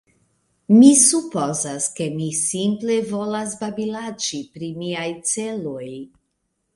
Mi 0.75 0.87
supozas, 0.99 1.83
ke 1.99 2.07
mi 2.15 2.29
simple 2.37 2.95
volas 3.09 3.53
babilaĉi 3.65 4.39
pri 4.55 4.71
miaj 4.79 5.05
celoj. 5.33 5.85